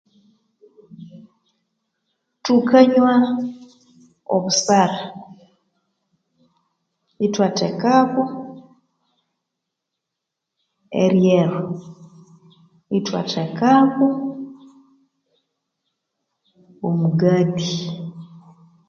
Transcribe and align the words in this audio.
Thukanywa 2.43 3.15
obusara, 4.35 5.01
ithwatekaku 7.25 8.23
eryeru, 11.03 11.65
ithwatekaku 12.97 14.07
omugathi, 16.87 17.75